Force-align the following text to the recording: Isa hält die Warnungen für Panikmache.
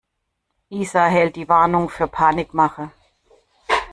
Isa 0.71 1.05
hält 1.09 1.35
die 1.35 1.47
Warnungen 1.47 1.87
für 1.87 2.07
Panikmache. 2.07 2.89